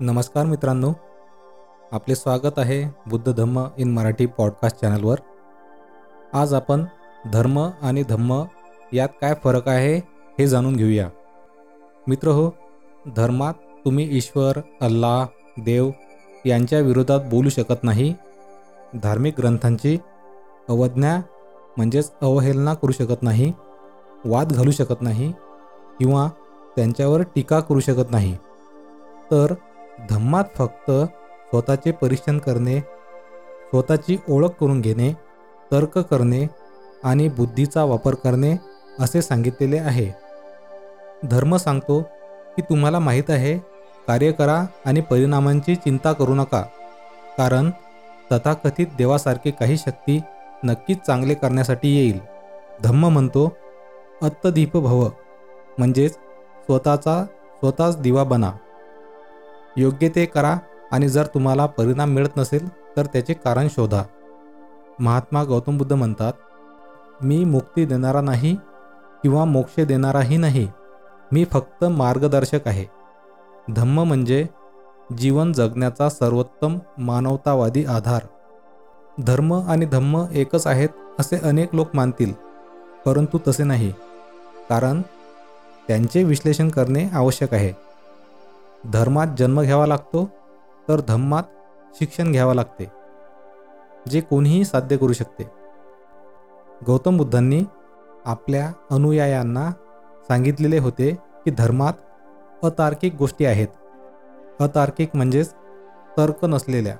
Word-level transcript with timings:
नमस्कार 0.00 0.44
मित्रांनो. 0.46 0.92
आपले 1.92 2.14
स्वागत 2.14 2.58
आहे 2.58 2.82
बुद्ध 3.06 3.32
धम्म 3.32 3.64
इन 3.78 3.92
मराठी 3.92 4.26
पॉडकास्ट 4.26 4.76
चॅनलवर 4.80 5.20
आज 6.32 6.54
आपण 6.54 6.84
धर्म 7.32 7.58
आणि 7.82 8.02
धम्म 8.02 8.42
यात 8.92 9.08
काय 9.20 9.34
फरक 9.44 9.68
आहे 9.68 9.96
हे 10.38 10.46
जाणून 10.46 10.76
घेऊया. 10.76 11.08
मित्र 12.06 12.28
हो 12.28 12.50
धर्मात 13.16 13.54
तुम्ही 13.84 14.08
ईश्वर 14.16 14.60
अल्लाह 14.80 15.26
देव 15.62 15.90
यांच्या 16.46 16.80
विरोधात 16.80 17.28
बोलू 17.30 17.48
शकत 17.48 17.84
नाही. 17.84 18.14
धार्मिक 19.02 19.34
ग्रंथांची 19.38 19.98
अवज्ञा 20.68 21.16
म्हणजेच 21.76 22.12
अवहेलना 22.22 22.74
करू 22.74 22.92
शकत 22.92 23.22
नाही 23.22 23.52
वाद 24.24 24.52
घालू 24.52 24.70
शकत 24.70 25.02
नाही 25.02 25.32
किंवा 25.98 26.28
त्यांच्यावर 26.76 27.22
टीका 27.34 27.60
करू 27.60 27.80
शकत 27.80 28.10
नाही. 28.10 28.36
तर 29.30 29.54
धम्मात 30.10 30.44
फक्त 30.58 30.90
स्वतःचे 31.50 31.90
परीक्षण 31.90 32.38
करणे 32.38 32.80
स्वतःची 33.70 34.16
ओळख 34.28 34.48
करून 34.48 34.80
घेणे 34.80 35.12
तर्क 35.72 35.98
करणे 35.98 36.46
आणि 37.04 37.28
बुद्धीचा 37.28 37.84
वापर 37.84 38.14
करणे 38.14 38.56
असे 39.00 39.22
सांगितलेले 39.22 39.78
आहे. 39.78 40.12
धर्म 41.26 41.56
सांगतो 41.56 42.02
की 42.56 42.62
तुम्हाला 42.62 42.98
माहीत 42.98 43.30
आहे 43.30 43.58
कार्य 44.06 44.32
करा 44.32 44.64
आणि 44.86 45.00
परिणामांची 45.00 45.76
चिंता 45.76 46.12
करू 46.12 46.34
नका. 46.34 46.62
कारण 47.38 47.70
तथाकथित 48.32 48.86
देवासारखी 48.98 49.50
काही 49.50 49.76
शक्ती 49.76 50.20
नक्कीच 50.64 50.98
चांगले 51.06 51.34
करण्यासाठी 51.34 51.96
येईल. 51.96 52.20
धम्म 52.82 53.08
म्हणतो 53.08 53.52
अत्तदीप 54.22 54.76
भव 54.76 55.08
म्हणजेच 55.78 56.12
स्वतःचा 56.12 57.24
स्वतःच 57.58 58.00
दिवा 58.00 58.24
बना. 58.24 58.52
योग्य 59.76 60.08
ते 60.08 60.24
करा 60.26 60.56
आणि 60.92 61.08
जर 61.08 61.26
तुम्हाला 61.26 61.66
परिणाम 61.66 62.10
मिळत 62.10 62.36
नसेल 62.36 62.68
तर 62.96 63.06
त्याचे 63.06 63.34
कारण 63.34 63.68
शोधा. 63.70 64.02
महात्मा 64.98 65.42
गौतम 65.44 65.76
बुद्ध 65.78 65.92
म्हणतात 65.92 66.32
मी 67.22 67.44
मुक्ती 67.44 67.84
देणारा 67.84 68.20
नाही 68.20 68.54
किंवा 69.22 69.44
मोक्ष 69.44 69.80
देणाराही 69.80 70.36
नाही. 70.36 70.68
मी 71.32 71.44
फक्त 71.44 71.84
मार्गदर्शक 71.84 72.68
आहे. 72.68 72.84
धम्म 73.68 74.02
म्हणजे 74.02 74.46
जीवन 75.18 75.52
जगण्याचा 75.52 76.08
सर्वोत्तम 76.08 76.78
मानवतावादी 76.98 77.84
आधार. 77.84 78.26
धर्म 79.18 79.52
आणि 79.54 79.86
धम्म 79.86 80.24
एकच 80.32 80.66
आहेत 80.66 80.88
असे 81.18 81.36
अनेक 81.38 81.74
लोक 81.74 81.94
मानतील 81.94 82.32
परंतु 83.06 83.38
तसे 83.48 83.64
नाही 83.64 83.92
कारण 84.68 85.00
त्यांचे 85.88 86.22
विश्लेषण 86.24 86.68
करणे 86.68 87.08
आवश्यक 87.12 87.54
आहे. 87.54 87.72
धर्मात 88.86 89.26
जन्म 89.38 89.62
घ्यावा 89.62 89.86
लागतो 89.86 90.30
तर 90.88 91.00
धम्मात 91.00 91.42
शिक्षण 91.94 92.32
घ्यावं 92.32 92.54
लागते 92.54 92.90
जे 94.10 94.20
कोणीही 94.20 94.64
साध्य 94.64 94.96
करू 94.96 95.12
शकते. 95.12 95.44
गौतम 96.86 97.16
बुद्धांनी 97.16 97.62
आपल्या 98.24 98.72
अनुयायांना 98.90 99.70
सांगितलेले 100.28 100.78
होते 100.78 101.14
की 101.44 101.50
धर्मात 101.50 101.92
अतार्किक 102.62 103.14
गोष्टी 103.14 103.44
आहेत. 103.44 103.68
अतार्किक 104.60 105.10
म्हणजेच 105.14 105.54
तर्क 106.16 106.44
नसलेल्या. 106.44 106.96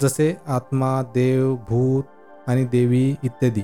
जसे 0.00 0.36
आत्मा 0.46 1.02
देव 1.02 1.56
भूत 1.56 2.04
आणि 2.46 2.64
देवी 2.64 3.14
इत्यादी. 3.22 3.62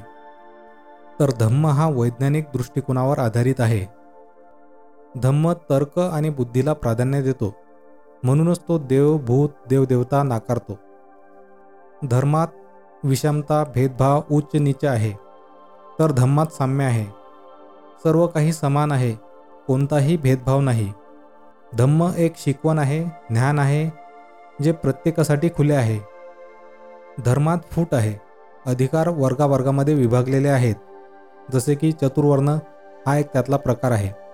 तर 1.20 1.30
धम्म 1.40 1.66
हा 1.66 1.88
वैज्ञानिक 1.88 2.44
दृष्टिकोनावर 2.54 3.18
आधारित 3.18 3.60
आहे. 3.60 3.95
धम्म 5.22 5.52
तर्क 5.52 5.98
आणि 5.98 6.30
बुद्धीला 6.30 6.72
प्राधान्य 6.72 7.22
देतो. 7.22 7.54
म्हणूनच 8.22 8.60
तो 8.68 8.78
देव 8.78 9.18
भूत 9.18 9.48
देवदेवता 9.68 10.22
नाकारतो. 10.22 10.78
धर्मात 12.10 12.46
विषमता 13.04 13.64
भेदभाव 13.64 14.20
उच्च 14.30 14.56
नीच 14.56 14.84
आहे. 14.84 15.12
तर 15.98 16.12
धम्मात 16.12 16.46
साम्य 16.46 16.84
आहे. 16.84 17.04
सर्व 18.04 18.26
काही 18.26 18.52
समान 18.52 18.92
आहे. 18.92 19.14
कोणताही 19.66 20.16
भेदभाव 20.16 20.60
नाही. 20.60 20.92
धम्म 21.78 22.10
एक 22.16 22.32
शिकवण 22.36 22.78
आहे 22.78 23.04
ज्ञान 23.04 23.58
आहे 23.58 23.90
जे 24.62 24.72
प्रत्येकासाठी 24.72 25.48
खुले 25.48 25.74
आहे. 25.74 26.00
धर्मात 27.24 27.58
फूट 27.72 27.94
आहे. 27.94 28.20
अधिकार 28.66 29.08
वर्गावर्गामध्ये 29.08 29.94
विभागलेले 29.94 30.48
आहेत. 30.48 30.74
जसे 31.52 31.74
की 31.74 31.92
चतुर्वर्ण 31.92 32.48
हा 33.06 33.18
एक 33.18 33.26
त्यातला 33.32 33.56
प्रकार 33.56 33.90
आहे. 33.90 34.25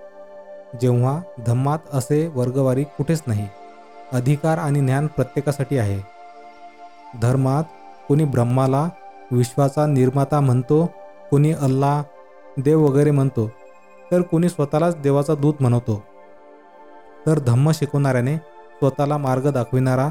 जेव्हा 0.81 1.21
धम्मात 1.47 1.79
असे 1.93 2.27
वर्गवारी 2.35 2.85
कुठेच 2.97 3.23
नाही 3.27 3.47
अधिकार 4.13 4.59
आणि 4.59 4.81
ज्ञान 4.81 5.07
प्रत्येकासाठी 5.07 5.79
आहे. 5.79 6.01
धर्मात 7.23 7.65
कोणी 8.09 8.25
ब्रह्माला 8.25 8.89
विश्वाचा 9.33 9.87
निर्माता 9.87 10.41
म्हणतो 10.41 10.85
कोणी 11.31 11.53
अल्ला 11.53 12.03
देव 12.57 12.81
वगैरे 12.81 13.11
म्हणतो 13.11 13.47
तर 14.11 14.23
कोणी 14.23 14.49
स्वतःलाच 14.49 14.97
देवाचा 14.97 15.35
दूत 15.35 15.55
म्हणवतो 15.61 16.03
तर 17.27 17.39
धम्म 17.39 17.71
शिकवणाऱ्याने 17.71 18.37
स्वतःला 18.37 19.17
मार्ग 19.17 19.51
दाखविणारा 19.51 20.09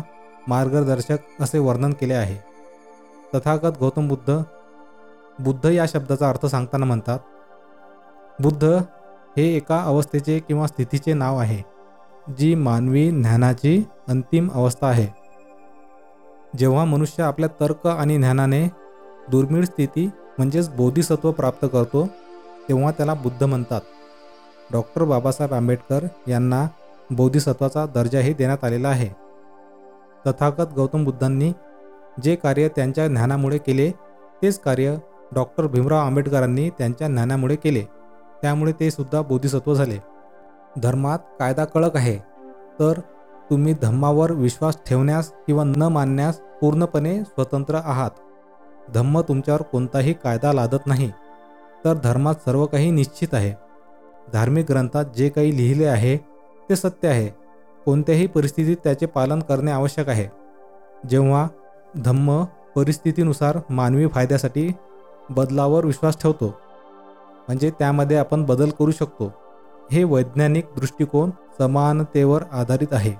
मार्गदर्शक 0.47 1.41
असे 1.41 1.59
वर्णन 1.59 1.93
केले 1.93 2.13
आहे. 2.13 2.37
तथागत 3.35 3.77
गौतम 3.79 4.07
बुद्ध 4.07 4.37
बुद्ध 5.39 5.65
या 5.65 5.85
शब्दाचा 5.87 6.29
अर्थ 6.29 6.45
सांगताना 6.45 6.85
म्हणतात 6.85 7.19
बुद्ध 8.39 8.77
हे 9.37 9.55
एका 9.55 9.81
अवस्थेचे 9.81 10.39
किंवा 10.39 10.67
स्थितीचे 10.67 11.13
नाव 11.13 11.37
आहे 11.37 11.61
जी 12.37 12.55
मानवी 12.55 13.09
ज्ञानाची 13.11 13.83
अंतिम 14.07 14.49
अवस्था 14.53 14.87
आहे. 14.87 15.07
जेव्हा 16.57 16.85
मनुष्य 16.85 17.23
आपल्या 17.23 17.49
तर्क 17.59 17.87
आणि 17.87 18.17
ज्ञानाने 18.17 18.67
दुर्मिळ 19.31 19.65
स्थिती 19.65 20.05
म्हणजेच 20.37 20.69
बोधिसत्व 20.69 21.31
प्राप्त 21.31 21.67
करतो 21.71 22.05
तेव्हा 22.69 22.91
त्याला 22.91 23.13
बुद्ध 23.13 23.43
म्हणतात. 23.43 23.81
डॉक्टर 24.71 25.03
बाबासाहेब 25.03 25.53
आंबेडकर 25.53 26.05
यांना 26.27 26.67
बोधिसत्वाचा 27.11 27.85
दर्जाही 27.85 28.33
देण्यात 28.33 28.63
आलेला 28.63 28.89
आहे. 28.89 29.09
तथागत 30.27 30.73
गौतम 30.75 31.03
बुद्धांनी 31.03 31.51
जे 32.23 32.35
कार्य 32.35 32.67
त्यांच्या 32.67 33.07
ज्ञानामुळे 33.07 33.57
केले 33.57 33.91
तेच 34.41 34.59
कार्य 34.59 34.95
डॉक्टर 35.31 35.67
भीमराव 35.67 35.99
आंबेडकरांनी 35.99 36.69
त्यांच्या 36.69 37.07
ज्ञानामुळे 37.07 37.55
केले. 37.55 37.83
त्यामुळे 38.41 38.71
ते 38.71 38.91
सुद्धा 38.91 39.21
बोधिसत्व 39.21 39.73
झाले. 39.73 39.97
धर्मात 40.77 41.19
कायदा 41.39 41.65
कळक 41.65 41.95
आहे 41.95 42.17
तर 42.79 42.99
तुम्ही 43.49 43.73
धम्मावर 43.81 44.31
विश्वास 44.31 44.77
ठेवण्यास 44.87 45.31
किंवा 45.47 45.63
न 45.63 45.83
मानण्यास 45.83 46.39
पूर्णपणे 46.61 47.21
स्वतंत्र 47.23 47.75
आहात. 47.75 48.11
धम्म 48.93 49.21
तुमच्यावर 49.21 49.61
कोणताही 49.61 50.13
कायदा 50.13 50.53
लादत 50.53 50.87
नाही 50.87 51.11
तर 51.85 51.93
धर्मात 51.93 52.35
सर्व 52.45 52.65
काही 52.65 52.91
निश्चित 52.91 53.33
आहे. 53.33 53.53
धार्मिक 54.33 54.65
ग्रंथात 54.69 55.05
जे 55.17 55.29
काही 55.29 55.57
लिहिले 55.57 55.85
आहे 55.85 56.17
ते 56.69 56.75
सत्य 56.75 57.07
आहे. 57.07 57.27
कोणत्याही 57.85 58.27
परिस्थितीत 58.27 58.77
त्याचे 58.83 59.05
पालन 59.05 59.39
करणे 59.39 59.71
आवश्यक 59.71 60.09
आहे. 60.09 60.27
जेव्हा 61.09 61.47
धम्म 61.95 62.43
परिस्थितीनुसार 62.75 63.57
मानवी 63.69 64.07
फायद्यासाठी 64.07 64.71
बदलावर 65.29 65.85
विश्वास 65.85 66.21
ठेवतो 66.21 66.53
म्हणजे 67.47 67.69
त्यामध्ये 67.69 68.17
आपण 68.17 68.43
बदल 68.43 68.69
करू 68.69 68.91
शकतो. 68.91 69.33
हे 69.91 70.03
वैज्ञानिक 70.03 70.65
दृष्टिकोन 70.75 71.31
समानतेवर 71.59 72.43
आधारित 72.51 72.87
आहे. 72.91 73.13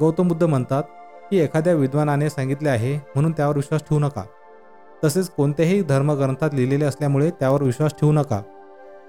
गौतम 0.00 0.28
बुद्ध 0.28 0.44
म्हणतात 0.44 0.82
की 1.30 1.38
एखाद्या 1.38 1.72
विद्वानाने 1.72 2.30
सांगितले 2.30 2.68
आहे 2.68 2.96
म्हणून 2.96 3.32
त्यावर 3.32 3.56
विश्वास 3.56 3.80
ठेवू 3.80 4.00
नका. 4.00 4.22
तसेच 5.04 5.30
कोणत्याही 5.30 5.82
धर्मग्रंथात 5.82 6.50
लिहिलेले 6.52 6.84
असल्यामुळे 6.84 7.30
त्यावर 7.30 7.62
विश्वास 7.62 7.92
ठेवू 8.00 8.12
नका. 8.12 8.42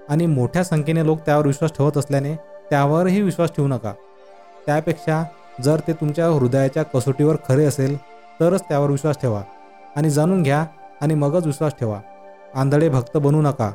आणि 0.10 0.25
मोठ्या 0.25 0.63
संख्येने 0.63 1.06
लोक 1.06 1.19
त्यावर 1.19 1.48
विश्वास 1.48 1.71
ठेवत 1.77 1.98
असल्याने 1.98 2.36
त्यावरही 2.69 3.21
विश्वास 3.21 3.50
ठेवू 3.56 3.68
नका. 3.68 3.94
त्यापेक्षा 4.66 5.24
जर 5.63 5.80
ते 5.88 5.94
तुमच्या 5.94 6.27
हृदयाच्या 6.27 6.83
कसोटीवर 6.83 7.36
खरे 7.48 7.66
असेल 7.66 7.98
तरच 8.39 8.62
त्यावर 8.62 8.89
विश्वास 8.89 9.21
ठेवा. 9.21 9.42
आणि 9.95 10.09
जाणून 10.09 10.44
घ्या 10.44 10.66
आणि 11.01 11.13
मगच 11.13 11.45
विश्वास 11.45 11.71
ठेवा. 11.80 12.00
आंधळे 12.56 12.89
भक्त 12.89 13.18
बनू 13.18 13.42
नका. 13.42 13.71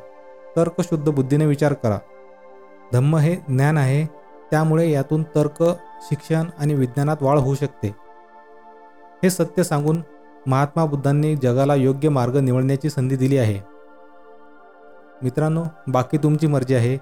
तर्कशुद्ध 0.59 1.09
बुद्धीने 1.09 1.47
विचार 1.47 1.73
करा. 1.73 1.99
धम्म 2.93 3.17
हे 3.17 3.35
ज्ञान 3.35 3.79
आहे 3.79 4.07
त्यामुळे 4.51 4.91
यातून 4.91 5.23
तर्क 5.23 5.63
शिक्षण 6.03 6.45
आणि 6.59 6.75
विज्ञानात 6.75 7.17
वाढ 7.21 7.39
होऊ 7.39 7.55
शकते. 7.55 7.95
हे 9.23 9.31
सत्य 9.31 9.63
सांगून 9.63 10.03
महात्मा 10.47 10.85
बुद्धांनी 10.85 11.37
जगाला 11.37 11.75
योग्य 11.75 12.09
मार्ग 12.09 12.37
निवडण्याची 12.37 12.91
संधी 12.91 13.17
दिली 13.17 13.39
आहे. 13.39 13.61
मित्रांनो 15.23 15.65
बाकी 15.89 16.19
तुमची 16.19 16.47
मर्जी 16.47 16.75
आहे. 16.75 16.97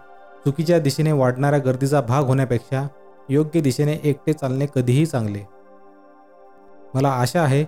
चुकीच्या 0.44 0.78
दिशेने 0.78 1.12
वाढणाऱ्या 1.12 1.58
गर्दीचा 1.58 2.00
भाग 2.00 2.24
होण्यापेक्षा 2.24 2.88
योग्य 3.28 3.60
दिशेने 3.60 4.00
एकटे 4.04 4.32
चालणे 4.32 4.66
कधीही 4.74 5.06
चांगले. 5.06 5.40
मला 6.94 7.08
आशा 7.08 7.42
आहे 7.42 7.64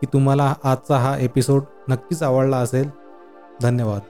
की 0.00 0.06
तुम्हाला 0.12 0.54
आजचा 0.64 0.96
हा 0.96 1.18
एपिसोड 1.18 1.62
नक्कीच 1.88 2.22
आवडला 2.22 2.56
असेल. 2.56 2.90
धन्यवाद. 3.62 4.00